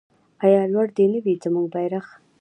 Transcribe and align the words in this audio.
آیا 0.45 0.61
لوړ 0.73 0.87
دې 0.97 1.05
نه 1.13 1.19
وي 1.23 1.33
زموږ 1.43 1.65
بیرغ؟ 1.73 2.05